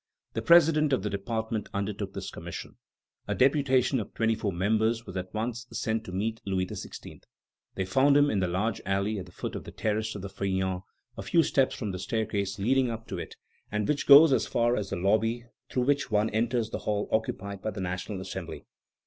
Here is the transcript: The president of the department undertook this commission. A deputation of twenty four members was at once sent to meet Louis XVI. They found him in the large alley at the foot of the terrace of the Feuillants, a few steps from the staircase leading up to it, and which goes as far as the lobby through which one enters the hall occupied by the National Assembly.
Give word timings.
The 0.33 0.41
president 0.41 0.93
of 0.93 1.03
the 1.03 1.11
department 1.11 1.69
undertook 1.75 2.13
this 2.13 2.31
commission. 2.31 2.77
A 3.27 3.35
deputation 3.35 3.99
of 3.99 4.15
twenty 4.15 4.33
four 4.33 4.51
members 4.51 5.05
was 5.05 5.15
at 5.15 5.31
once 5.31 5.67
sent 5.71 6.05
to 6.05 6.11
meet 6.11 6.41
Louis 6.43 6.65
XVI. 6.65 7.21
They 7.75 7.85
found 7.85 8.17
him 8.17 8.27
in 8.31 8.39
the 8.39 8.47
large 8.47 8.81
alley 8.83 9.19
at 9.19 9.27
the 9.27 9.31
foot 9.31 9.53
of 9.55 9.63
the 9.63 9.71
terrace 9.71 10.15
of 10.15 10.23
the 10.23 10.27
Feuillants, 10.29 10.81
a 11.17 11.21
few 11.21 11.43
steps 11.43 11.75
from 11.75 11.91
the 11.91 11.99
staircase 11.99 12.57
leading 12.57 12.89
up 12.89 13.05
to 13.09 13.19
it, 13.19 13.35
and 13.71 13.87
which 13.87 14.07
goes 14.07 14.33
as 14.33 14.47
far 14.47 14.75
as 14.75 14.89
the 14.89 14.95
lobby 14.95 15.45
through 15.69 15.83
which 15.83 16.09
one 16.09 16.31
enters 16.31 16.71
the 16.71 16.79
hall 16.79 17.07
occupied 17.11 17.61
by 17.61 17.69
the 17.69 17.79
National 17.79 18.19
Assembly. 18.21 18.65